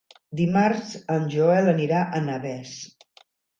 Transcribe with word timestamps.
Dimarts 0.37 0.93
en 1.17 1.29
Joel 1.35 1.71
anirà 1.75 2.01
a 2.21 2.25
Navès. 2.31 2.75